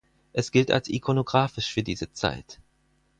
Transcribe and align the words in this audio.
Es 0.33 0.51
gilt 0.51 0.71
als 0.71 0.89
Ikonographisch 0.89 1.71
für 1.71 1.83
diese 1.83 2.11
Zeit. 2.11 2.59